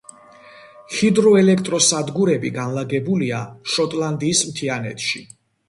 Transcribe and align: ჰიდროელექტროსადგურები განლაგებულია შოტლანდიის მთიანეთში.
ჰიდროელექტროსადგურები 0.93 2.51
განლაგებულია 2.57 3.45
შოტლანდიის 3.77 4.45
მთიანეთში. 4.51 5.27